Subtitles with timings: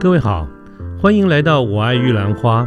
[0.00, 0.48] 各位好，
[0.98, 2.64] 欢迎来到《我爱玉兰花》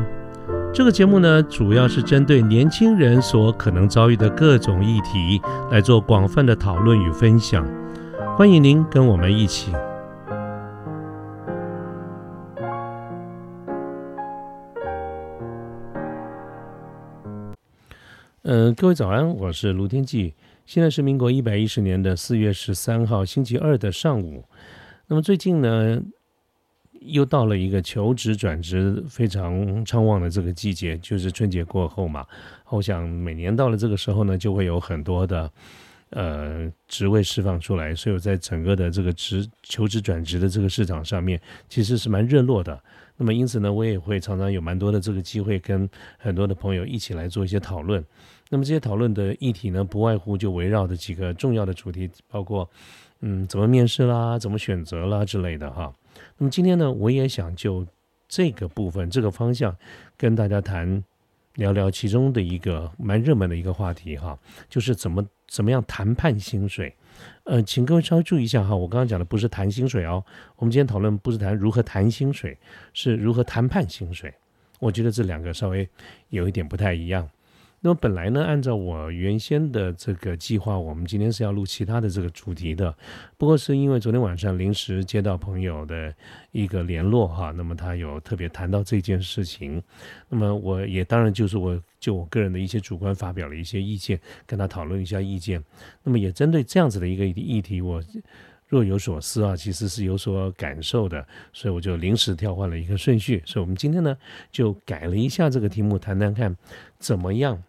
[0.72, 5.42] 这个节目呢，主要是针对年轻人所可能遭遇的各种议题
[5.72, 7.68] 来做广泛的讨论与分享。
[8.38, 9.72] 欢迎您跟我们一起。
[18.44, 20.36] 嗯，各位早安，我是卢天记。
[20.68, 24.46] 现在是民国一百一十年的四月十三号星期二的上午。
[25.08, 26.00] 那么最近呢？
[27.06, 32.26] 又到了一个求职转职非常畅旺的这个季节，就是春节过后嘛。
[32.70, 35.52] 我想每年到了这个时候呢，就会有很多的
[36.10, 41.40] 呃职位释放出来，所以我在整个的这个职求职转职的这个市场上面，
[41.70, 42.82] 其实是蛮热络的。
[43.16, 48.04] 那么因此呢，我也会常常有蛮多的这个机会，跟很多的朋友一起来做一些讨论。
[48.50, 52.68] 那么这些讨论的议题呢，不外乎就围绕着几个重要的主题，包括
[53.22, 55.94] 嗯怎么面试啦，怎么选择啦之类的哈。
[56.38, 57.86] 那么今天呢，我也想就
[58.28, 59.76] 这个部分、这个方向
[60.18, 61.04] 跟大家谈
[61.56, 64.38] 聊聊其中的一个蛮热门的一个话题哈，
[64.70, 66.96] 就是怎么怎么样谈判薪水。
[67.44, 70.24] 呃，请各位稍微注意一下哈，我刚刚讲的不是谈薪水哦，
[70.56, 72.58] 我们今天讨论不是谈如何谈薪水，
[72.94, 74.34] 是如何谈判薪水。
[74.80, 75.88] 我觉得这两个稍微
[76.30, 77.30] 有一点不太一样。
[77.86, 82.96] 那么本来呢，按照我原先的这个计划，我们今天是要录其他的这个主题的。
[83.38, 86.16] 不过是因为昨天晚上临时接到朋友的
[86.54, 89.84] 一个联络哈，那么他有特别谈到这件事情，
[90.30, 94.18] 那么我也当然就是我就我个人的一些主观发表了一些意见，
[94.48, 95.62] 跟他讨论一下意见。
[96.04, 98.02] 那么也针对这样子的一个议题，我
[98.70, 103.44] 若有所思啊，其实是有所感受的，所以我就临时调换了一个顺序。
[103.46, 104.18] 所以我们今天呢
[104.54, 106.56] 就改了一下这个题目，谈谈看
[106.98, 107.62] 怎么样。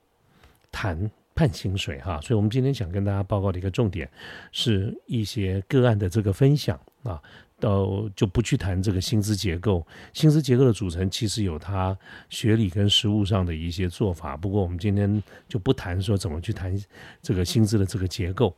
[0.74, 4.10] 谈判薪水哈，所以我们今天想跟大家报告的一个重点，
[4.50, 7.22] 是一些个案的这个分享啊，
[7.60, 11.96] 到就不去谈这个薪资结构，薪资结构的组成其实有它
[12.28, 16.76] 学理跟实务上的一些做法，不过我们今天就不谈说怎么去谈
[17.22, 18.52] 这个薪资的这个结构，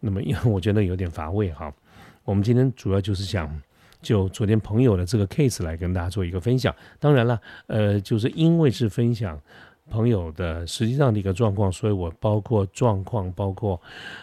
[0.00, 1.72] 那么因为我觉得有点乏味哈，
[2.24, 3.48] 我们今天主要就是想
[4.02, 9.40] 就昨天朋友的这个 case 来跟大家做一个分享，当然了，呃，就是因为是分享。
[9.90, 13.78] 朋友的实际上的一个状况，所以我包括状况，包括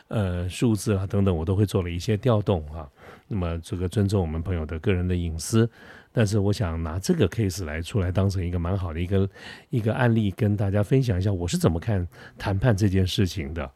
[0.07, 2.89] 呃数字啊等等，我都会做了一些调动啊。
[3.27, 5.69] 那么这个尊重我们朋友的个人的隐私，
[6.13, 9.29] 但是我想拿这个 case 来出来当成一个蛮好的一个
[9.69, 12.07] 一个案例，跟大家分享一下我是怎么看
[12.37, 13.69] 谈判这件事情的。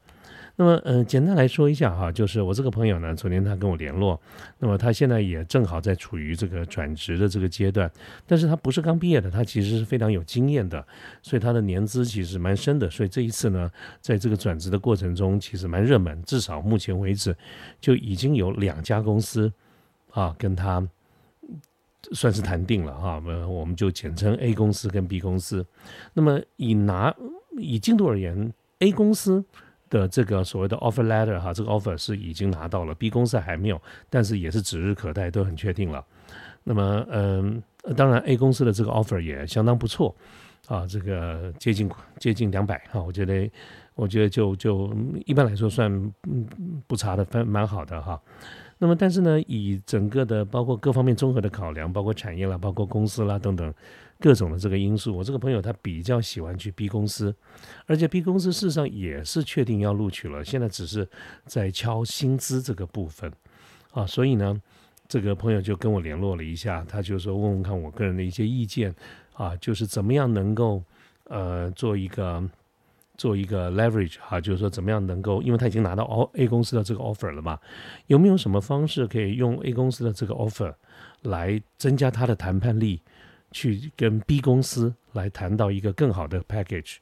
[0.62, 4.22] 那么，嗯，简单来说一下哈，就是我这个朋友呢，昨天他跟我联络，
[4.60, 7.92] 那么他现在也正好在处于这个转职的这个阶段，
[8.28, 10.86] 但是他不是刚毕业的，他其实是非常有经验的，
[11.24, 13.72] 所以他的年资其实蛮深的，所以这一次呢，
[14.02, 17.36] 在这个转职的过程中，其实蛮热门，至少目前为止
[17.80, 19.52] 就已经有两家公司
[20.12, 20.88] 啊跟他
[22.12, 25.66] 算是谈定了哈，我我们就简称 A 公司跟 B 公司。
[26.14, 27.12] 那么以拿
[27.58, 29.44] 以进度而言，A 公司。
[29.92, 33.80] 的这个所谓的 offer letter 哈，这个 offer 是已经拿到了，B 公司还没有，
[34.10, 36.04] 但是也是指日可待，都很确定了。
[36.64, 37.62] 那么，嗯，
[37.96, 40.16] 当然 A 公司的这个 offer 也相当不错
[40.68, 43.52] 啊，这个接近接近两百哈，我觉得
[43.96, 46.14] 我觉得就就一般来说算
[46.88, 48.20] 不差的，蛮蛮好的哈。
[48.82, 53.72] 那么，但是呢，以整个的包括各方面综合的考量，包括产业啦，包括公司啦等等。
[54.20, 57.36] 各种的这个因素，我这个朋友他比较喜欢去 B 公司，
[57.88, 61.08] 而且 B 公司事实上也是确定要录取了，现在只是
[61.46, 63.32] 在敲薪资这个部分
[63.92, 64.62] 啊，所以呢，
[65.08, 68.94] 这个朋友就跟我联络了一下，他就说问问看我个人的一些意见
[69.34, 70.84] 啊，就是怎么样能够
[71.24, 72.48] 呃做一个
[73.22, 77.60] 做一个 leverage 哈，就是说怎么样能够，因为他已经拿到 A 公司的这个 offer 了嘛，
[78.08, 80.74] 有没有什么方式可以用 A 公司的这个 offer
[81.22, 83.02] 来增加他的谈判力？
[83.54, 86.96] 去跟 B 公司来谈到一个更好的 package，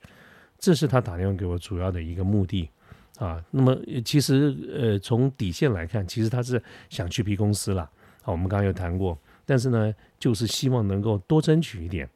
[0.58, 2.68] 这是他打电话给我主要的一个目的
[3.20, 3.40] 啊。
[3.52, 7.84] 那么其实呃从底线来看，其实他是想去 B 公司了
[8.24, 8.34] 啊。
[8.34, 9.16] 我们刚刚有谈过，
[9.46, 12.10] 但是呢，就是希望能够多争取一点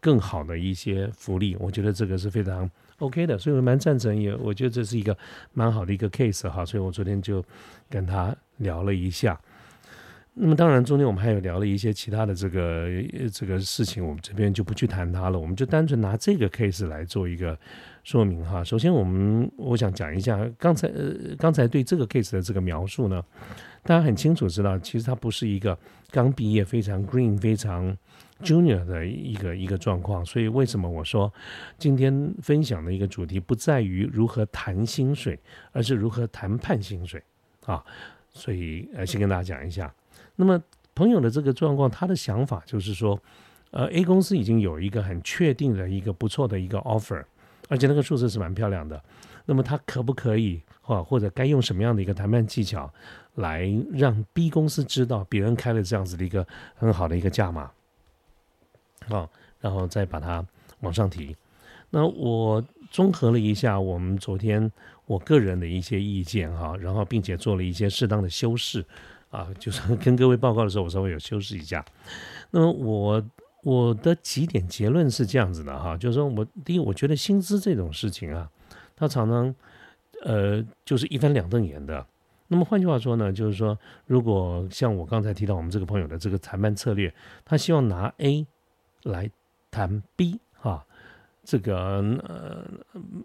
[0.00, 1.56] 更好的一些福利。
[1.58, 2.70] 我觉得这个是非常
[3.02, 5.16] OK 的，所以我蛮赞成，也我觉得这是一个
[5.52, 6.64] 蛮好的一个 case 哈。
[6.64, 7.44] 所以我昨天就
[7.90, 9.38] 跟他聊了一下。
[10.34, 12.88] 那么当然，中间我们还有聊了一些其他的这个
[13.30, 15.38] 这个事情，我们这边就不去谈它了。
[15.38, 17.58] 我们就单纯拿这个 case 来做一个
[18.02, 18.64] 说明哈。
[18.64, 23.22] 首先，我们我想讲一下刚才呃刚才对这个 case 的这个描述呢，
[23.82, 25.78] 大家很清楚知道，其实它不是一个
[26.10, 27.94] 刚毕业非常 green 非常
[28.42, 30.24] junior 的一个一个状况。
[30.24, 31.32] 所以为什么我说
[31.78, 35.38] 今天分享的一个主题不在于如何谈薪水，
[35.72, 37.22] 而是如何谈判薪水
[37.64, 37.82] 啊？
[38.30, 39.92] 所以呃，先跟大家讲一下。
[40.36, 40.62] 那么
[40.94, 43.18] 朋友的这个状况，他的想法就是说，
[43.70, 47.22] 呃，A 公司已经有一个很确定的一个不错的一个 offer，
[47.68, 49.02] 而且那个数字是蛮漂亮的。
[49.44, 52.90] 那么他可不可以，或或者该用什么样的一个谈判技巧，
[53.34, 57.70] 来让 B 公司知道别人开了这样子的一个很好的一个价码，
[59.08, 59.28] 啊，
[59.60, 60.44] 然后再把它
[60.80, 61.36] 往上提。
[61.90, 64.70] 那我综合了一下我们昨天
[65.06, 68.84] 我个人的一些意见哈，然后并且做了一些适当的修饰，
[69.30, 71.84] 啊，就是跟各位报告的时候，我稍微有修饰一下。
[72.50, 73.22] 那么我
[73.62, 78.48] 我的几点结论是这样子的哈，就是说我第一，我觉得薪资这种事情啊。
[78.94, 79.54] 他常常，
[80.22, 82.06] 呃，就是一翻两瞪眼的。
[82.48, 83.76] 那么换句话说呢，就是说，
[84.06, 87.12] 如果像我刚才提到我们这个朋友的这个谈判策略，
[87.44, 88.46] 他希望拿 A
[89.02, 89.30] 来
[89.70, 90.84] 谈 B，哈，
[91.44, 91.76] 这个
[92.26, 92.64] 呃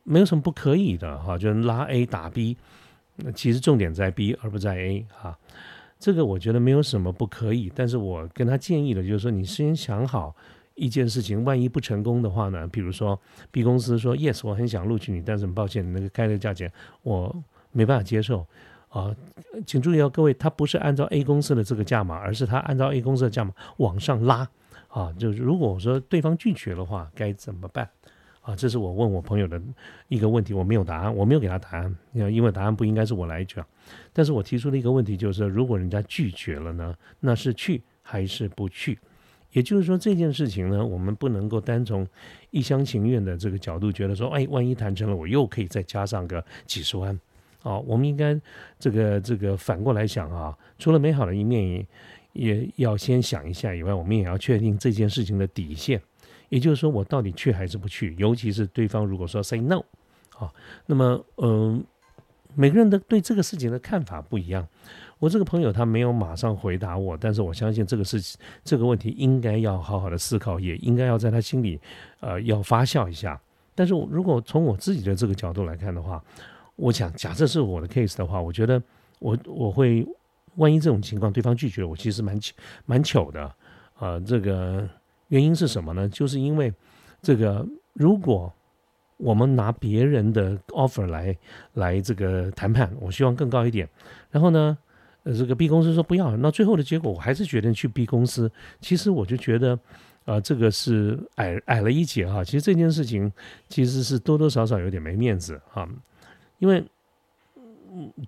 [0.04, 2.58] 没有什么不可以的，哈，就是拉 A 打 B，
[3.36, 5.38] 其实重点在 B 而不在 A，哈，
[6.00, 7.72] 这个我觉得没有什么不可以。
[7.76, 10.36] 但是我跟他建议的就是说，你先想好。
[10.80, 12.68] 一件事情，万一不成功的话呢？
[12.68, 13.20] 比如说
[13.50, 16.72] ，B 公司说 “yes”，我很想录取你，但是很抱歉，那个开的价钱
[17.02, 17.36] 我
[17.72, 18.46] 没办法接受
[18.90, 19.12] 啊。
[19.66, 24.48] 请注意哦，各位，他不是按照 A 公司的这个价码，而是他按照 A 公司的价码往上拉
[24.98, 25.14] 啊。
[25.18, 27.88] 就是如果我说对方拒绝的话，该怎么办
[28.42, 28.56] 啊？
[28.56, 29.62] 这是我问我朋友的
[30.08, 33.66] 一个问题，我没有答案，我没有给他答案，因为答案不应该是我来讲。
[34.12, 38.98] 但是我提出了一个问题，就是如果人家拒绝了呢，那是去还是不去？
[39.54, 42.06] 也就是说，这件事情呢，我们不能够单从
[42.52, 47.18] 一厢情愿的这个角度觉得说，哎，万一谈成了，我又可以再加上个几十万，
[47.64, 48.40] 啊，我们应该
[48.78, 51.88] 这个这个反过来想啊，除了美好的一面，
[52.38, 56.02] 也要先想一下以外，我们也要确定这件事情的底线。
[56.50, 58.16] 也就是说，我到底去还是不去？
[58.18, 59.84] 尤其是对方如果说 say no，
[60.38, 60.54] 啊，
[60.86, 61.84] 那么嗯，
[62.56, 64.66] 每个人的对这个事情的看法不一样。
[65.20, 71.80] 我这个朋友他没有马上回答我，但是我相信这个事情这个问题应该要好好的思考，也应该要在他心里，
[72.20, 73.42] 呃，要发酵一下。
[73.74, 76.24] 但是我如果从我自己的这个角度来看的话，
[76.76, 78.82] 我想假设是我的 case 的话，我觉得
[79.20, 80.08] 我我会
[80.58, 82.40] 万一这种情况对方拒绝，我其实蛮
[82.86, 83.52] 蛮糗的
[83.96, 84.20] 啊。
[84.20, 84.88] 这个
[85.30, 86.08] 原因是什么呢？
[86.10, 86.72] 就是因为
[87.22, 88.54] 这个如果
[89.18, 91.36] 我们拿别人的 offer 来
[91.74, 93.90] 来这个谈判，我希望更高一点，
[94.30, 94.78] 然后呢？
[95.24, 98.50] 呃，这个 B 公司说不要，那最后的结果我还是决定去 B 公司。
[98.80, 99.78] 其实我就觉得，
[100.24, 102.42] 啊，这个是矮矮了一截哈。
[102.46, 103.30] 其实这件事情
[103.68, 105.86] 其实是多多少少有点没面子哈，
[106.60, 106.82] 因为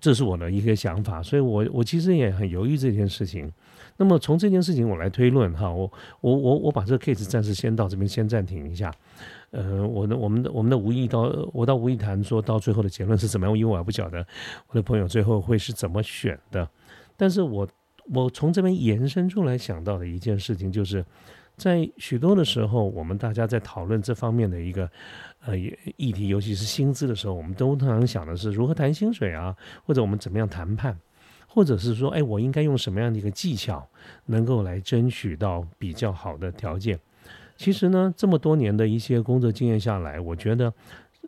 [0.00, 3.52] 这是我的一个想法，所以我我其实也很犹豫这件事情。
[3.96, 5.90] 那么从这件事情我来推论哈，我
[6.20, 8.92] 我我我把这个 case 暂时先到这边先暂停一下。
[9.50, 11.22] 呃，我的我们的我们的无意到
[11.52, 14.24] 我到无意谈说到最后的结论是怎么样，因为我还不晓得
[14.68, 16.66] 我的朋友最后会是怎么选的。
[17.16, 17.68] 但是我
[18.14, 21.04] 我从这边延伸出来想到的一件事情，就是
[21.56, 24.88] 在许多的时候，我们大家在讨论这方面的一个
[25.44, 25.56] 呃
[25.96, 30.98] 议题，尤其是薪资的时候，我们都通常想的是如何谈薪水啊，或者我们怎么样谈判，
[31.48, 33.88] 或者是说，哎，我应该用什么样的一个技巧，
[34.26, 36.98] 能够来争取到比较好的条件。
[37.56, 40.72] 其实呢，这么多年的一些工作经验下来，我觉得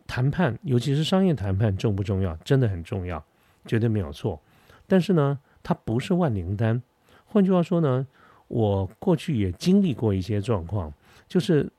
[0.07, 2.35] 谈判，尤其是商业谈判，重不重要？
[2.37, 3.23] 真的很重要，
[3.65, 4.41] 绝对没有错。
[4.87, 6.81] 但是呢，它不是万灵丹，
[7.25, 8.05] 换句话说呢，
[8.47, 10.91] 我过去也经历过一些状况，
[11.27, 11.71] 就是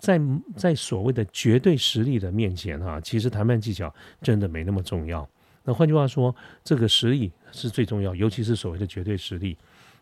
[0.00, 0.20] 在
[0.56, 5.28] 在所谓的绝对实力的面前哈，其实谈判技巧真的没那么重要。
[5.62, 9.56] 那换句话说，这个实力是最重要，尤其是所谓的绝对实力，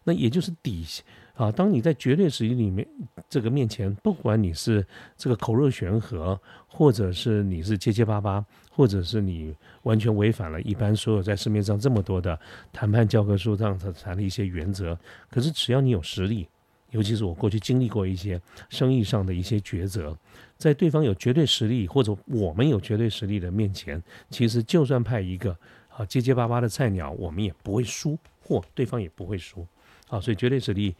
[0.05, 1.53] 那也就是底线啊。
[1.53, 2.89] 当你在绝对实力里面
[3.29, 4.87] 这个面前，不管你是
[5.17, 8.43] 这个口若悬河，或者是你是结结巴巴。
[8.71, 9.53] 或者是你
[9.83, 12.39] 完全违反了一般所有在市面上这么多的
[12.73, 14.97] 谈判教科书上谈的一些原则，
[15.29, 16.47] 可是只要你有实力，
[16.91, 20.17] 尤其是我过去经历过一些生意上的一些抉择，
[20.57, 25.57] 在对方有绝对实力或者我们有绝对实力的面前，其实就算派一个
[25.89, 29.67] 啊结结巴巴的菜鸟，我们也不会输，或对方也不会输
[30.09, 30.21] 啊。
[30.21, 30.95] 所以绝对实力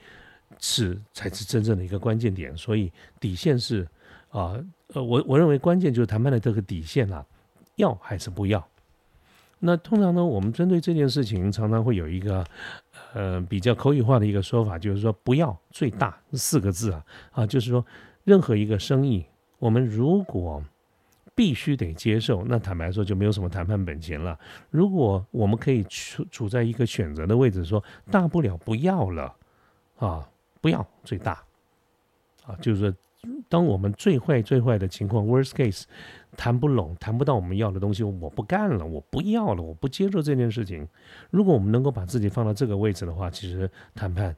[0.59, 2.57] 是才是真正的一个关键点。
[2.57, 3.87] 所以底线是
[4.29, 7.25] 啊呃我我认为关键就是谈判的这个底线啊。
[7.77, 8.69] 要还是不要？
[9.61, 12.45] 那通常呢，我们针对这件事情，常常会有一个
[13.13, 17.85] 呃比较口语化的一个说法，就是说“不要最大”四个字啊啊，就是说
[18.23, 19.25] 任何一个生意，
[19.59, 20.63] 我们如果
[21.35, 24.39] 必须得接受，那坦白说就没有什么谈判本钱了。
[24.71, 29.35] 如果我们可以处处在一个选择的位置，说大不了不要了
[29.99, 30.29] 啊，
[30.61, 31.43] 不要最大
[32.47, 32.97] 啊，就是说，
[33.49, 35.83] 当我们最坏最坏的情况 （worst case）。
[36.39, 40.87] 谈不拢，谈不到我们要的东西，我不干了，我不要了，我不接受这件事情。
[41.31, 44.35] 如果我们能够把自己放到这个位置的话，其实谈判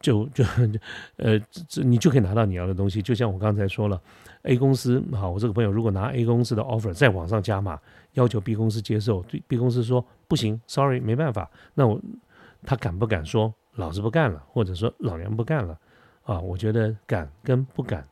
[0.00, 0.42] 就就
[1.18, 1.38] 呃，
[1.68, 3.02] 这你就可以拿到你要的东西。
[3.02, 4.00] 就像我刚才说了
[4.44, 7.78] ，A 公司好，我这个朋友如果拿 A 公司的 offer 再往上加码，
[8.14, 11.50] 要求 B 公司接受，对 B 公司说不行，sorry，没办法。
[11.74, 12.00] 那我
[12.64, 15.78] 他敢不敢说老子不干了，或者说老娘不干了？
[16.22, 18.08] 啊，我觉得敢跟不敢。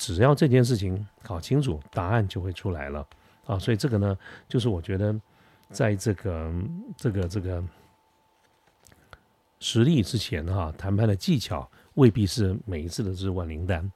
[0.00, 3.06] 只要这件事情搞清楚，答案就会出来了
[3.44, 3.58] 啊！
[3.58, 4.16] 所以这个呢，
[4.48, 5.14] 就是我觉得，
[5.68, 6.50] 在这个
[6.96, 7.62] 这个这个
[9.58, 13.92] 实力之前哈，谈判的技巧未必是每一次都是万灵丹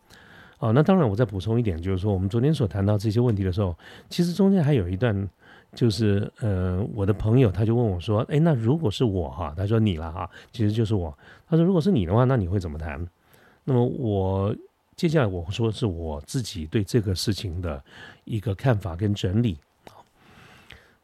[0.58, 0.72] 啊。
[0.72, 3.74] 那当然，我再补充一点，就是说我们昨天所谈到这些问题的时候，
[4.10, 5.26] 其实中间还有一段，
[5.74, 11.16] 就是呃，我的朋友他就问我说：“哎，那如果是我哈，他说你了哈，其实就是我。
[11.48, 13.08] 他说如果是你的话，那你会怎么谈？
[13.64, 14.54] 那么我。”
[14.96, 17.82] 接下来我说是我自己对这个事情的
[18.24, 19.58] 一个看法跟整理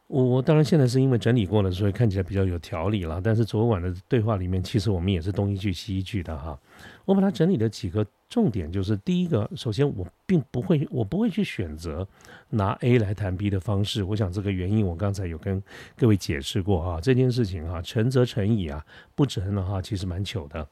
[0.06, 3.20] 我我当然现在是因为整理过了，所以看起来比较有条理了。
[3.22, 6.58] 但是昨晚的对话里面，其实我们也是东一句西一句的哈。
[7.04, 12.04] 我把它整理的几个重点就是：第一个，首先我并不会，我不会去选择
[12.48, 14.02] 拿 A 来谈 B 的方式。
[14.02, 15.62] 我想这个原因我刚才有跟
[15.96, 17.00] 各位解释过哈。
[17.00, 20.66] 这件事情哈，成则成矣啊，不成的话其实蛮糗的。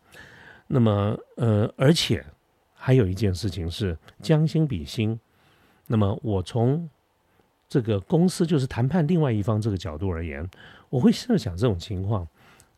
[0.67, 2.25] 那么呃，而且。
[2.89, 5.21] 还有一件事情是将心比心，
[5.89, 6.89] 那么我从
[7.69, 10.49] 这个公司就是谈判另外一方这个角度而言，
[10.89, 12.27] 我会设想这种情况。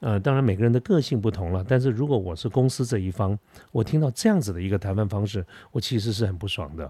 [0.00, 3.38] 呃，当然每个人的个性不同了，但是如果我是公司这一方，
[3.70, 6.84] 我听到这样子的一个谈判方式，我其实是很不爽的。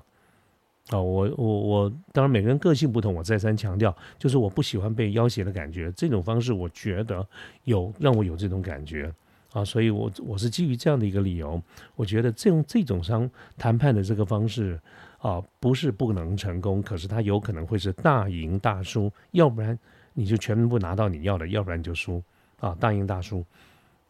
[0.88, 7.28] 啊，我我我，当然每个人个性不同，我再三强调，就是我不喜欢被要挟的感觉，这种方式我觉得
[7.64, 9.12] 有让我有这种感觉。
[9.52, 11.60] 啊，所以，我我是基于这样的一个理由，
[11.96, 13.28] 我觉得这种这种商
[13.58, 14.80] 谈判的这个方式
[15.18, 19.76] 啊，不是不能成功，可是它有可能会是大赢大输，要不然
[20.14, 22.22] 你就全部拿到你要的，要不然就输
[22.60, 23.44] 啊，大赢大输，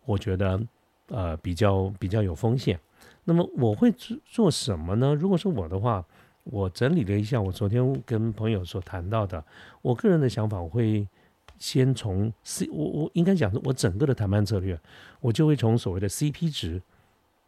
[0.05, 0.61] 我觉得
[1.09, 2.79] 呃比较比较有风险。
[3.25, 5.15] 那么我会做做什么呢？
[5.15, 6.05] 如果是我的话，
[6.45, 9.43] 我整理了一下我昨天跟朋友所谈到的，
[9.81, 11.09] 我个人的想法，我会。
[11.61, 14.77] 先从 C，我我应该讲，我整个的谈判策略，
[15.21, 16.83] 我就会从所谓的 CP 值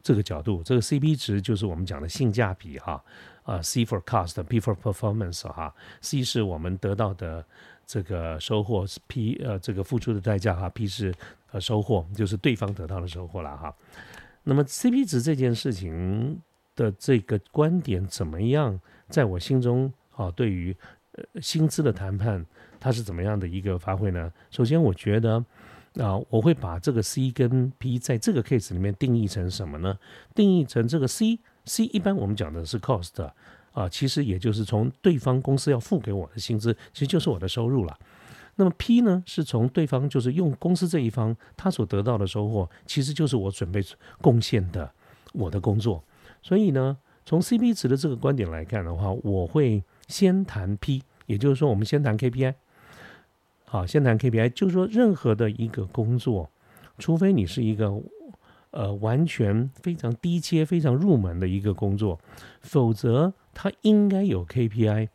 [0.03, 3.03] 这个角度，这个 CP 值就是我们讲的性价比哈，
[3.43, 7.45] 啊，C for cost，P for performance 哈，C 是我们得到的
[7.87, 11.15] 这个收获，P 呃这个付出的代价哈，P 是
[11.51, 13.75] 呃收获，就是对方得到的收获了哈。
[14.45, 16.41] 那么 CP 值这件事情
[16.77, 18.79] 的这个观点怎么样，
[19.09, 20.77] 在我心中啊，对于
[21.13, 22.45] 呃薪资的谈判。
[22.81, 24.33] 它是怎么样的一个发挥呢？
[24.51, 25.37] 首先，我觉得
[25.95, 29.97] 啊，我会把这个 C 跟 P 在这个 case 里面定义成什么呢？
[30.35, 33.23] 定义成这个 C，C 一般我们讲的是 cost
[33.73, 37.97] 啊，其实也就是从对方公司要付给我的薪资，其实就是我的收入了。
[38.57, 43.81] 那么 P 呢，是从对方就是用公司这一方他所得到的收获，其实就是我准备
[44.21, 44.91] 贡献的
[45.33, 46.03] 我的工作。
[46.43, 52.55] 所以呢，从 CP 值的这个观点来看的话，我会先谈 P，也就是说，我们先谈 KPI。
[53.65, 56.51] 好，先谈 KPI，就是说，任何的一个工作，
[56.99, 57.91] 除非你是一个
[58.73, 62.21] 呃完全非常低阶、非常入门的一个工作，
[62.61, 65.09] 否则它应该有 KPI。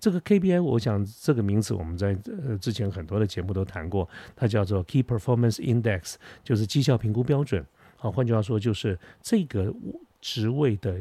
[0.00, 7.66] 这个 KPI，我想这个名词我们在呃之前很多的节目都谈过，它叫做 Key Performance Index，就是绩效评估标准。
[7.96, 9.74] 好，换句话说，就是这个
[10.22, 10.98] 职位的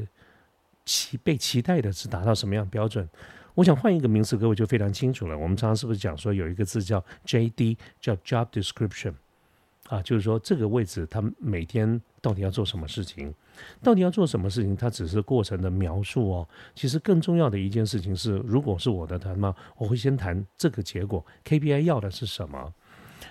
[0.87, 3.07] 期被期待的是达到什么样标准。
[3.53, 5.37] 我想换一个名词，各位就非常清楚了。
[5.37, 7.77] 我们常常是不是讲说有一个字叫 J.D.
[7.99, 9.13] 叫 Job Description
[9.89, 13.33] 啊，就是说这个位置他每天到底要做什么事情，
[13.81, 16.47] 到底要做什么事情，它只是过程的描述哦。
[16.75, 19.55] 其实更重要的一件事情是，如果是我的谈吗？
[19.77, 22.73] 我会先谈这个结果，KPI 要的是什么？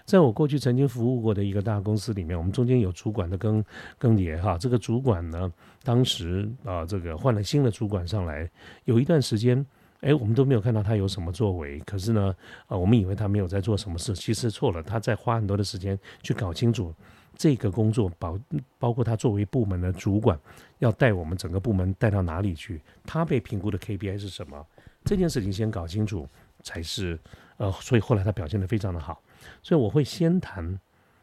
[0.07, 3.63] 在我过去曾经服务过的一个大公司里面，我们中间有主管的更
[3.99, 4.57] 更迭哈。
[4.57, 8.49] 这个主管呢，当时啊，这个换了新的主管上来，
[8.85, 9.67] 有一段时间。
[10.03, 11.81] 哎，我们都没有看到他有什么作为。
[11.81, 12.33] 可是呢，
[12.67, 14.83] 啊，我们以为他没有在做什么事，其实错了。
[14.83, 16.95] 他在花很多的时间去搞清楚
[17.35, 18.39] 这个工作，包
[18.79, 20.39] 包括他作为部门的主管，
[20.79, 22.81] 要带我们整个部门带到哪里去。
[23.05, 24.65] 他被评估的 KPI 是什么？
[25.03, 26.29] 这件事情先搞清楚
[26.63, 27.19] 才是。
[27.57, 29.21] 呃，所以后来他表现的非常的好。
[29.63, 30.79] 所以我会先谈，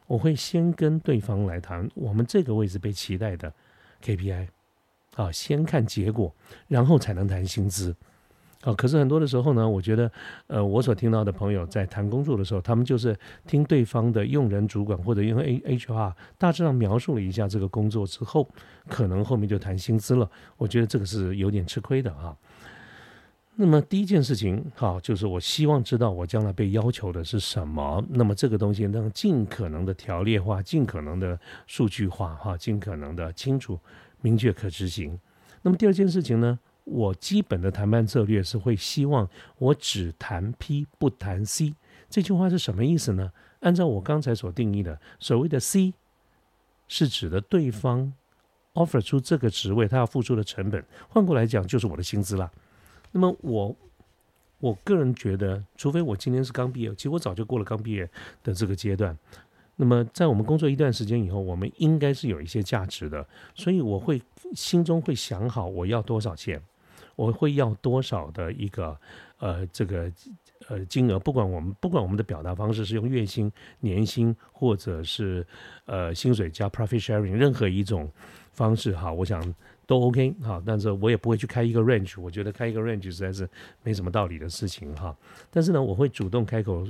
[0.08, 3.54] 我会先跟对方来谈我们这个位置被期待的
[4.04, 4.48] KPI，
[5.16, 6.34] 啊，先看结果，
[6.68, 7.96] 然后才能谈薪资。
[8.64, 10.10] 啊，可是很多的时候呢，我觉得，
[10.48, 13.14] 呃，我所听到的朋友在谈工作的时候，他们就是
[13.46, 18.50] 听对方的用人主管或者用 A H R 大致上描述了一下这个工作之后，
[18.88, 20.32] 可能后面就谈薪资了。
[20.56, 22.34] 我觉得这个是有点吃亏的啊。
[23.56, 28.04] 那么第一件事情，好，就是我希望知道我将来被要求的是什么。
[28.10, 33.80] 那么这个东西能尽可能的条列化，尽可能的数据化，哈，尽可能的清楚、
[34.22, 35.20] 明确、可执行。
[35.62, 39.30] 那么第二件事情呢，我基本的谈判策略是会希望
[39.60, 41.76] 我只谈 P 不谈 C。
[42.10, 43.32] 这句话是什么意思呢？
[43.60, 45.94] 按照我刚才所定义的，所谓的 C
[46.88, 48.12] 是指的对方
[48.74, 52.52] offer 出这个职位他要付出的成本，换过来讲就是我的薪资啦。
[53.14, 53.76] 那么我
[54.60, 58.10] 我个人觉得，除非我今天是刚毕业，其实我早就过了刚毕业
[58.44, 59.18] 的这个阶段。
[59.76, 64.22] 那么在我们工作一段时间以后，我们应该是有一些价值的，所以我会
[64.56, 66.62] 心中会想好我要多少钱，
[67.16, 68.98] 我会要多少的一个
[69.38, 70.12] 呃这个
[70.68, 75.46] 呃金额，不管我们不管我们的表达方式是用月薪、年薪，或者是
[75.86, 78.12] 呃薪水加 profit sharing，任何一种
[78.54, 79.54] 方式哈，我想。
[79.86, 83.50] 都 OK 哈，但是我也不会去开一个 range，我觉得开一个 range 实在是
[83.84, 85.16] 没什么道理的事情哈。
[85.52, 86.88] 但是呢，我会主动开口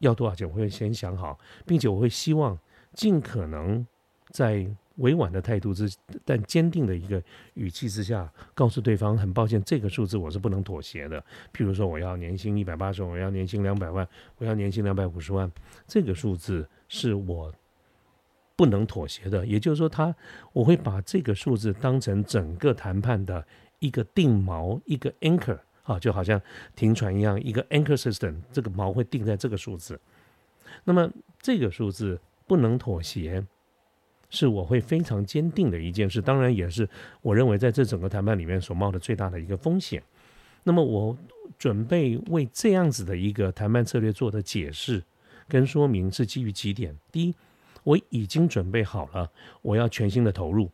[0.00, 2.58] 要多少钱，我会先想好，并且我会希望
[2.92, 3.86] 尽可能
[4.30, 5.90] 在委婉的态度之
[6.24, 7.22] 但坚定的一个
[7.54, 11.18] 语气之下，告诉对方很抱歉，这个数字我是不能妥协的。
[11.54, 15.50] 譬如说，我要年薪一百八十万，我要年薪两百万，我要年薪两百五十万，
[15.86, 17.50] 这个数字是我。
[18.60, 20.14] 不能妥协的，也就是说，他
[20.52, 23.42] 我会把这个数字当成整个谈判的
[23.78, 26.38] 一个定锚，一个 anchor 啊，就好像
[26.76, 29.98] 停船一样，一个 anchor system，这个锚会定在这个数字。
[30.84, 33.42] 那么这个数字不能妥协，
[34.28, 36.86] 是我会非常坚定的一件事，当然也是
[37.22, 40.02] 我认为在这整个谈判里面所冒的最大的一个风险。
[40.64, 41.16] 那么我
[41.58, 45.02] 准备为这样子的一个谈判策略做的解释
[45.48, 47.34] 跟说明是基于几点，第一。
[47.82, 49.30] 我已经准备好了，
[49.62, 50.70] 我要全新的投入，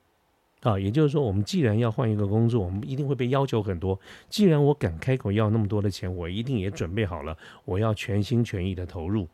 [0.62, 3.98] 啊，也就是说，我们既然要换一个工作，我们一定会被要求很多。
[4.28, 9.28] 既然我敢开口要那么多的钱，我一定也准备好了，我要全心全意的投入，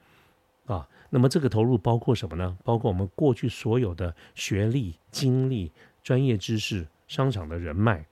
[0.66, 2.56] 啊，那么这个投入包括什么呢？
[2.62, 8.04] 包括我们过去所有的学历、经历、专业知识、商场的人脉，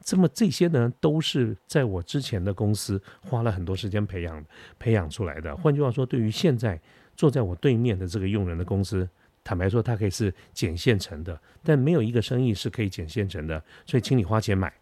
[0.00, 4.44] 这么这些呢，都是在我之前的公司花了很多时间培养
[4.78, 5.56] 培养出来的。
[5.56, 6.78] 换句话说，对于现在。
[7.16, 9.08] 坐在我对面的这个用人的公司，
[9.44, 14.72] 坦白说，它可以是捡现成的，但没有一个生意是可以捡现成的，所以请你花钱买。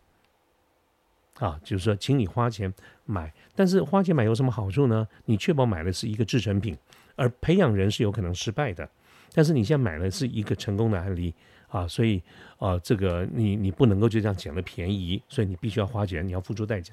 [1.38, 2.70] 啊，就是说，请你花钱
[3.06, 5.08] 买，但是花钱买有什么好处呢？
[5.24, 6.76] 你确保买的是一个制成品，
[7.16, 8.86] 而培养人是有可能失败的，
[9.32, 11.34] 但是你现在买的是一个成功的案例。
[11.70, 12.20] 啊，所以
[12.58, 16.92] 啊，这个你你不能够就这样捡了便宜，所以你必须要花钱，你要付出代价，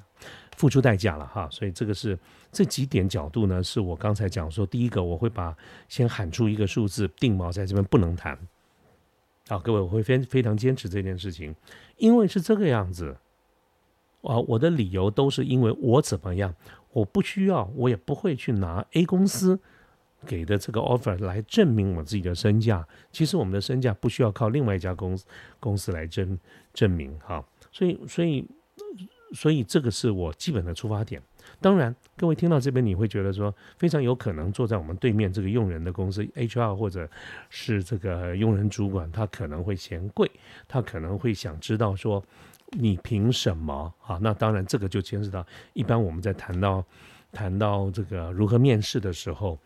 [0.56, 1.50] 付出代价了哈。
[1.52, 2.18] 所以这个是
[2.52, 5.58] 这几点角度呢，是我刚才讲说，第一个我会把
[5.90, 8.38] 先喊出一个数字定锚在这边不能谈。
[9.50, 11.56] 好，各位我会非非常坚持这件事情，
[11.98, 13.18] 因为是这个样子
[14.22, 16.54] 啊，我的理由都是因为我怎么样，
[16.92, 19.60] 我不需要，我也不会去拿 A 公司。
[20.26, 25.26] 给的这个 offer 来证明我自己的身价，其实我们的身价不需要靠另外一家公司
[25.60, 26.38] 公司来证
[26.74, 28.46] 证明哈，所以所以
[29.34, 31.22] 所以这个是我基本的出发点。
[31.62, 37.10] 当然，各位听到这边你会觉得说，非常有可能坐在我们对面这个用人的公司 HR 或者
[37.50, 40.30] 是这个用人主管，他可能会嫌贵，
[40.68, 42.22] 他可能会想知道说，
[42.72, 44.20] 你凭什么啊？
[44.22, 46.84] 那当然这个就牵涉到一般我们在谈到
[47.32, 49.58] 谈到这个如何面试的时候。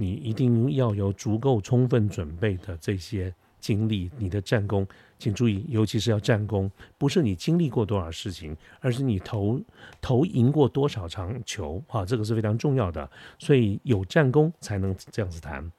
[0.00, 4.86] 你一定要有足够充分准备的这些经历，你的战功，
[5.18, 9.60] 请注意，尤其是要战功，不是你经历过多少事情，而是你投
[10.00, 13.10] 投赢过多少场球啊，这个是非常重要的。
[13.40, 15.72] 所以有战功才能这样子谈。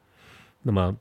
[0.61, 0.97] 那么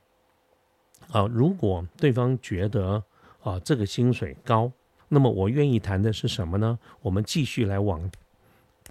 [1.11, 3.03] 啊，如果对方觉得
[3.41, 4.71] 啊这个薪水高，
[5.09, 6.79] 那么我愿意谈的是什么呢？
[7.01, 8.09] 我们继续来往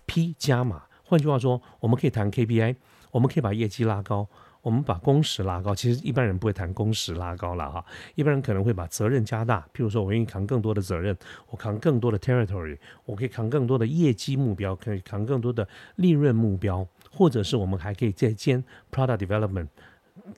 [0.04, 0.82] P 加码。
[1.02, 2.76] 换句话说，我们可以谈 KPI。
[3.10, 4.28] 我们可以把业绩拉高，
[4.60, 5.74] 我们把工时拉高。
[5.74, 9.60] 其实一般人不会谈工时拉高了哈，一般人可能会把责任加大。
[9.74, 11.16] 譬如说，我愿意扛更多的责任，
[11.48, 15.66] 我扛更多的 territory，我可以扛更多的业绩目标，可以扛更多的
[15.96, 19.68] 利润目标，或者是我们还可以再兼 product development，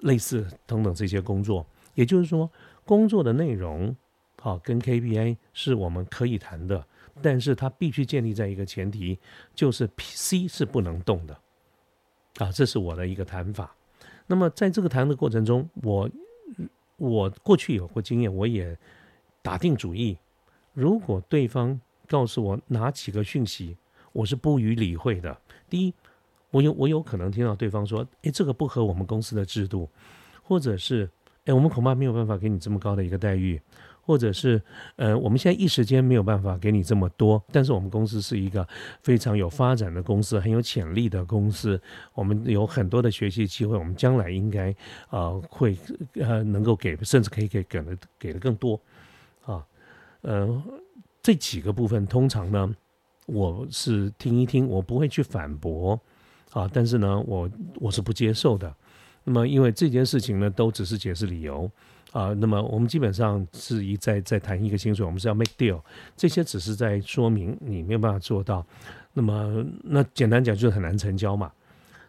[0.01, 1.67] 类似等等这些工作。
[1.95, 2.51] 也就是说，
[2.85, 3.95] 工作的内容
[4.41, 6.87] 好跟 KPI 是我们可以谈的，
[7.21, 9.19] 但是它必须建立在一个前提，
[9.55, 11.37] 就是 PC 是不能动的。
[12.37, 13.75] 啊，这是我的一个谈法。
[14.27, 16.09] 那么在这个谈的过程中，我
[16.97, 18.77] 我过去有过经验，我也
[19.43, 20.17] 打定主意，
[20.73, 23.77] 如果对方告诉我哪几个讯息，
[24.13, 25.37] 我是不予理会的。
[25.69, 25.95] 第一，
[26.51, 29.89] 我有我有可能听到对方说：“诶，这个不合我们公司的制度，
[30.43, 31.11] 或者是
[31.45, 33.61] 诶，我们恐怕没有办法给你这么高的一个待遇，
[34.11, 34.61] 或者是
[34.97, 38.67] 呃，我们现在一时间没有办法给你这么多，但是我们公司是一个
[39.05, 41.81] 非常有发展的公司，很有潜力的公司，
[42.13, 44.75] 我们有很多的学习机会，我们将来应该
[45.11, 45.79] 呃会
[46.15, 48.81] 呃能够给，甚至可以给给的给的更多
[49.45, 49.65] 啊，
[50.23, 50.61] 呃，
[51.23, 52.75] 这几个部分通常呢，
[53.27, 55.97] 我是听一听，我不会去反驳
[56.51, 58.75] 啊，但是呢，我我是不接受的。
[59.23, 61.71] 那么，因为这件事情呢，都只是解释理由
[62.13, 62.35] 啊。
[62.35, 65.81] 那么，我们基本上是一再再谈一个薪水，我们是要 make deal，
[66.17, 68.65] 这些只是在说明你没有办法做到。
[69.13, 71.51] 那么，那简单讲就是很难成交嘛。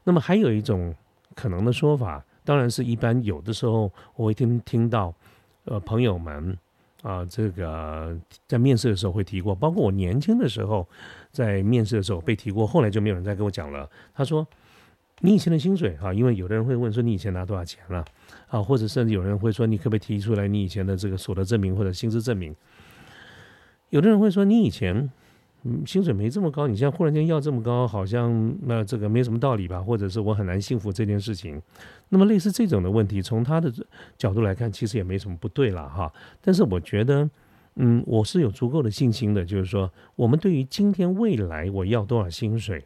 [0.04, 0.94] 那么，还有一种
[1.36, 5.14] 可能的说法，当然是一般有的时候我会听听到，
[5.66, 6.58] 呃，朋友们
[7.02, 10.88] 啊，这个在面试的时候会提过，包括我年轻的时候
[11.32, 13.90] 在面试的时候被提过，后来就没有人再跟我讲了。
[14.14, 14.48] 他说。
[15.24, 18.04] 你以前的薪水哈，因为有的人会问说你以前拿多少钱了
[18.48, 22.56] 啊，或者甚至有人会说你可不可以提出来你以前的这个所得证明或者薪资证明？
[23.90, 25.12] 有的人会说你以前
[25.64, 29.80] 嗯薪水没这么高，你现在忽然间要这么高，好像那这个没什么道理吧？
[29.80, 31.62] 或者是我很难幸福这件事情。
[32.10, 33.72] 那么类似这种的问题，从他的
[34.18, 36.12] 角度来看，其实也没什么不对了哈。
[36.42, 37.30] 但是我觉得，
[37.76, 42.84] 嗯，我是有足够的信心的，就是说我们对于今天未来我要多少薪水。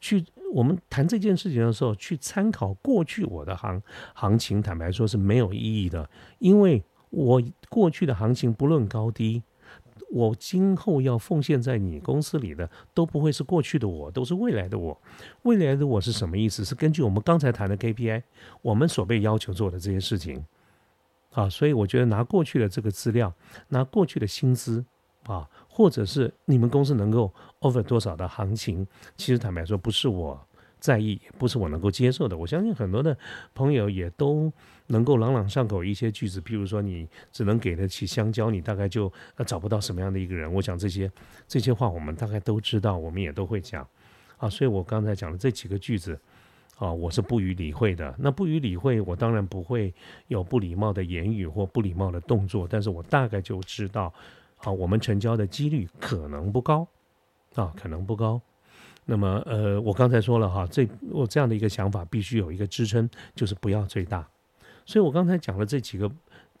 [0.00, 3.82] 去我们谈这件事情的时候，去参考过去我的行
[4.14, 6.08] 行情，坦白说是没有意义的，
[6.38, 9.42] 因为我过去的行情不论高低，
[10.10, 14.98] 我今后要奉献在你公司里的都不会是过去的我，都是未来的我。
[15.42, 16.64] 未来的我是什么意思？
[16.64, 18.22] 是根据我们刚才谈的 KPI，
[18.62, 20.44] 我们所被要求做的这些事情。
[21.32, 23.32] 啊，所以我觉得拿过去的这个资料，
[23.68, 24.84] 拿过去的薪资。
[25.28, 28.86] 啊，或者是你们公司能够 offer 多少的行情，
[29.18, 30.40] 其实坦白说不是我
[30.80, 32.34] 在意，不是我能够接受的。
[32.34, 33.14] 我相信很多的
[33.54, 34.50] 朋友也都
[34.86, 39.12] 能够朗朗上口一些句子，譬如说你只能给得起香蕉，你大概就
[39.44, 40.50] 找不到什么样的一个人。
[40.50, 41.12] 我想这些
[41.46, 43.86] 这些话我们大概都知道，我们也都会讲
[44.38, 44.48] 啊。
[44.48, 46.18] 所以我刚才讲的这几个句子
[46.78, 48.14] 啊，我是不予理会的。
[48.18, 49.92] 那不予理会，我当然不会
[50.28, 54.10] 有不礼貌的言语或不礼貌的动作，但是我大概就知道。
[54.60, 56.86] 好，我们成交的几率可能不高，
[57.54, 58.40] 啊，可能不高。
[59.04, 64.28] 那么，呃，我刚才说了哈，这我这样的一个想法必须有一个支撑，就是不要最大。
[64.84, 66.10] 所以我刚才讲了这几个，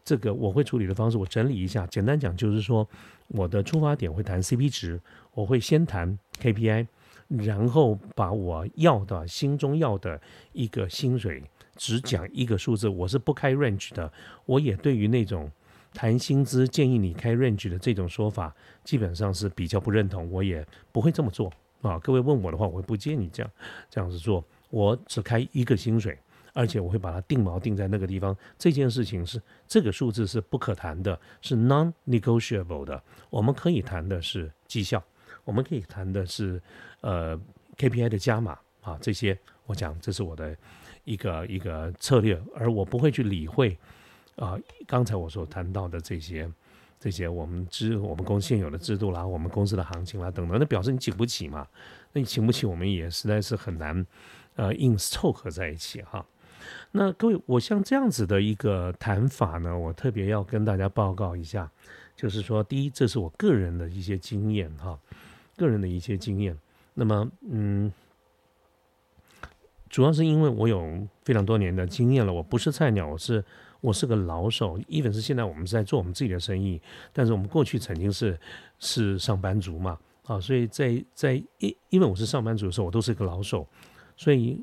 [0.04, 2.88] 这个我会处理的方式，我整理一下，简单讲就是说，
[3.26, 4.98] 我的出发点会谈 CP 值，
[5.34, 6.86] 我会先谈 KPI，
[7.26, 10.18] 然后把我要的心中要的
[10.52, 11.42] 一个薪水
[11.74, 14.10] 只讲一个数字，我是不开 range 的，
[14.46, 15.50] 我也对于那种。
[15.98, 21.98] 谈薪资建议你开 range 的这种说法，基本上是比较不认同，我也不会这么做啊。
[21.98, 23.50] 各位问我的话，我不建议你这样
[23.90, 24.44] 这样子做。
[24.70, 26.16] 我只开一个薪水，
[26.52, 28.36] 而且我会把它定锚定在那个地方。
[28.56, 33.02] 这件事情是这个数字是不可谈的，是 non-negotiable 的。
[33.28, 35.02] 我们可以谈的是绩效，
[35.42, 36.62] 我们可以谈的是
[37.00, 37.36] 呃
[37.76, 38.96] KPI 的加码啊。
[39.02, 40.56] 这些我讲，这是我的
[41.02, 43.76] 一个一个策略，而我不会去理会。
[44.38, 46.48] 啊，刚才我所谈到的这些，
[47.00, 51.66] 这些我们知我们公司现有的制度啦，我们公司的行情啦等等，那表示你请不起嘛？
[52.12, 54.06] 那你请不起，我们也实在是很难，
[54.54, 56.24] 呃，硬凑合在一起哈。
[56.92, 61.68] 那各位，我像这样子的一个谈法呢，我特别要跟大家报告一下，
[62.14, 64.96] 就是说，第一，这是我个人的一些经验哈，
[65.56, 66.56] 个人的一些经验。
[66.94, 67.92] 那么，嗯，
[69.90, 73.44] 主要是因为我有非常多年的经验了，我不是菜鸟，我是。
[73.80, 76.80] 我是个老手，even 是现在我们是在做我们自己的生意，
[77.12, 78.38] 但是我们过去曾经是
[78.78, 83.66] 是上班族嘛，啊，所以在在因因为我是上班族的时候，我都是一个老手，
[84.16, 84.60] 所以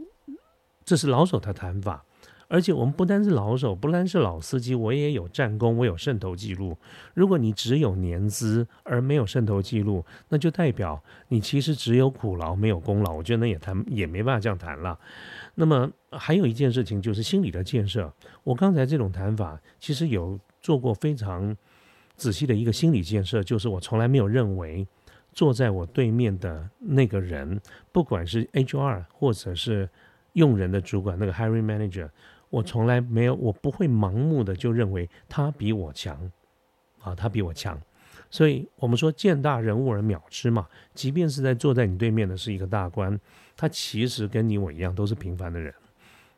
[0.84, 2.04] 这是老手的谈法。
[2.48, 6.78] 而且我们不单是老手，不单是老司机，我也有战功，我有渗透记录。
[7.16, 13.14] 如果你只有年资而没有渗透记录，那就代表你其实只有苦劳没有功劳。
[13.14, 14.98] 我觉得那也谈也没办法这样谈了。
[15.56, 18.14] 那么还有一件事情就是心理的建设。
[18.44, 21.56] 我刚才这种谈法，其实有做过非常
[22.16, 24.86] 仔细的一个心理建设，就是我从来没有认为
[25.32, 27.60] 坐在我对面的那个人，
[27.92, 29.90] 不管是 HR 或者是
[30.34, 32.10] 用人的主管，那个 hiring manager，
[32.50, 36.32] 我从来没有，我不会盲目的就认为他比我强，
[37.00, 37.80] 啊，他比我强。
[38.30, 43.18] 所以我们说见大人物而藐之嘛，即便是在坐在你对面的是一个大官。
[43.56, 45.74] 他其实跟你我一样都是平凡的人，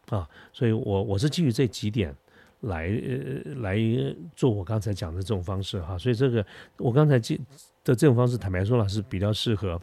[0.10, 2.16] 啊，所以我我是基于这几点
[2.62, 3.78] 来呃来
[4.36, 6.46] 做我刚才讲的这种方式哈，所以这个
[6.78, 7.40] 我刚才记
[7.84, 9.80] 的这种方式，坦白说了是比较适合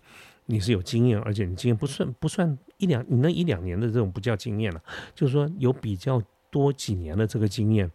[0.47, 4.83] 你是有经验，而且你经验不算不算一两，你那一两年的这种不叫经验了，
[5.15, 7.91] 就是说有比较多几年的这个经验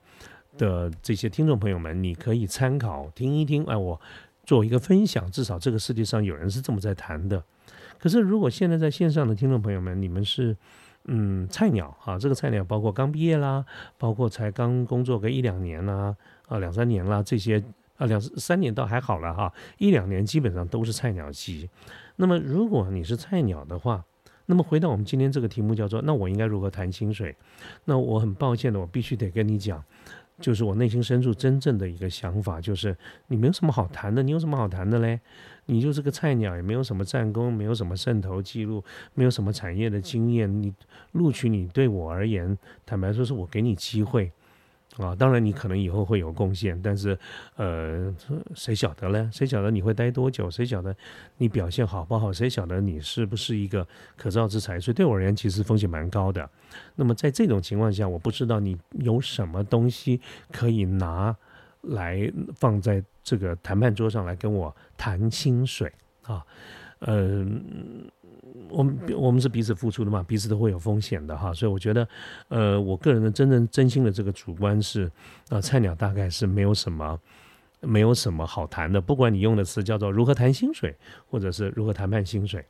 [0.58, 3.63] 的这些听众朋友们，你可以参考听一听。
[3.65, 3.99] 哎，我
[4.43, 7.41] 做一个分享，至少这个世界上有人是这么在谈的。
[7.99, 10.55] 可是如果现在在线上的听众朋友们，你们是
[11.05, 13.65] 嗯菜鸟啊，这个菜鸟包括刚毕业啦，
[13.97, 16.15] 包括才刚工作个一两年啦，
[16.47, 17.63] 啊两三年啦，这些
[17.97, 21.69] 啊两三年倒还好了哈，一两年基本上都是菜鸟期。
[22.15, 24.03] 那么如果你是菜鸟的话，
[24.45, 27.35] 那么回到我们今天这个题目叫做，那我应该如何谈薪水？
[27.85, 29.83] 那我很抱歉的，我必须得跟你讲，
[30.39, 35.19] 就是我内心深处真正的一个想法，就是你没有什么好谈的，你有什么好谈的嘞？
[35.69, 40.73] 你就是个菜鸟，也没有什么战功，没有什么渗透记录，没有什么产业的经验，你
[41.12, 44.32] 录取你对我而言，坦白说是我给你机会。
[44.97, 47.17] 啊，当然你可能以后会有贡献，但是，
[47.55, 48.13] 呃，
[48.55, 49.29] 谁晓得呢？
[49.32, 50.49] 谁晓得你会待多久？
[50.49, 50.93] 谁晓得
[51.38, 52.34] 你表现好不好？
[52.34, 54.77] 谁晓得你是不是一个可造之才？
[54.79, 56.49] 所以对我而言，其实风险蛮高的。
[56.95, 60.19] 那么在这种情况下，我不知道你有什么东西
[60.51, 61.38] 可以拿
[61.81, 65.91] 来放在这个谈判桌上来跟我谈薪水
[66.23, 66.45] 啊，
[66.99, 68.09] 嗯。
[68.67, 72.07] 我们我们是彼此付出的嘛，彼此都会有风险的哈，所以我觉得，
[72.49, 75.09] 呃，我个人的真正真心的这个主观是，
[75.49, 77.19] 啊，菜鸟大概是没有什么，
[77.79, 80.95] 没有什么好谈的，不管你用的词叫做如何谈薪水，
[81.29, 82.63] 或者是如何谈判薪水，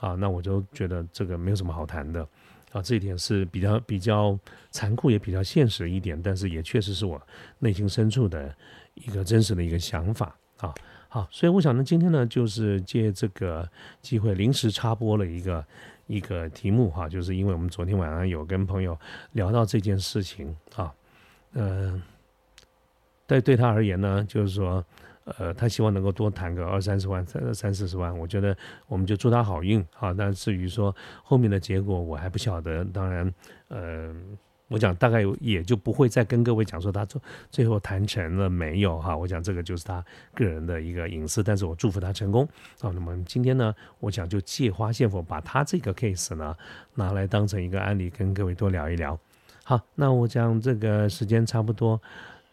[0.00, 2.26] 啊，那我就觉得这个没有什么好谈的，
[2.72, 4.38] 啊，这一点是比较比较
[4.70, 7.20] 残酷也比较现实一点，但是也确实是我
[7.58, 8.54] 内心深处的
[8.94, 10.74] 一个真实的一个想法啊。
[11.08, 13.66] 好，所以我想呢，今天呢，就是借这个
[14.02, 15.64] 机会临时插播了一个
[16.06, 18.98] 一个题目哈，就是因为我们昨天晚上有跟朋友
[19.32, 20.92] 聊到这件事情啊，
[21.54, 22.02] 嗯，
[23.26, 24.84] 对对他而言呢，就是说，
[25.38, 30.14] 呃，他希望能够多谈个二三十万、三三四十万，我觉得我们就祝他好运啊。
[30.14, 32.84] 但至于说后面的结果，我还不晓得。
[32.84, 33.32] 当然，
[33.68, 34.38] 嗯。
[34.70, 37.18] 我讲大概也就不会再跟各位讲说他最
[37.50, 42.46] 最后谈成了没有哈，我讲这个就是他个人的一个隐私，但是我祝福他成功
[42.82, 42.92] 啊。
[42.92, 46.54] 那么今天呢，我想就借花献佛，把他这个 case 呢
[46.96, 49.18] 拿来当成一个案例，跟各位多聊一聊。
[49.64, 51.98] 好，那我讲这个时间差不多，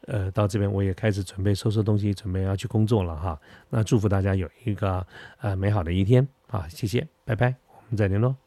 [0.08, 3.40] 呃，到这边我也开始准备收拾东西，准备要去工作了哈。
[3.70, 5.06] 那祝福大家有一个
[5.42, 8.45] 呃美好的一天啊，谢谢，拜拜，我们再联络。